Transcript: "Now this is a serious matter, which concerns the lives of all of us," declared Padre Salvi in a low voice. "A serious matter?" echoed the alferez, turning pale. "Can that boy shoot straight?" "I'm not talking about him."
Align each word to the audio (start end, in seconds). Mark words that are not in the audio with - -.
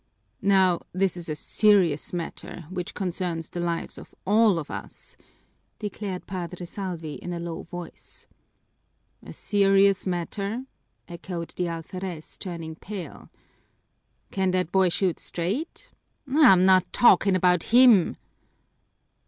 "Now 0.41 0.79
this 0.93 1.15
is 1.15 1.29
a 1.29 1.35
serious 1.35 2.11
matter, 2.11 2.65
which 2.71 2.95
concerns 2.95 3.49
the 3.49 3.59
lives 3.59 3.99
of 3.99 4.15
all 4.25 4.57
of 4.57 4.71
us," 4.71 5.15
declared 5.77 6.25
Padre 6.25 6.65
Salvi 6.65 7.13
in 7.21 7.31
a 7.33 7.39
low 7.39 7.61
voice. 7.61 8.25
"A 9.21 9.31
serious 9.31 10.07
matter?" 10.07 10.65
echoed 11.07 11.51
the 11.55 11.67
alferez, 11.67 12.39
turning 12.39 12.73
pale. 12.77 13.29
"Can 14.31 14.49
that 14.49 14.71
boy 14.71 14.89
shoot 14.89 15.19
straight?" 15.19 15.91
"I'm 16.27 16.65
not 16.65 16.91
talking 16.91 17.35
about 17.35 17.61
him." 17.65 18.17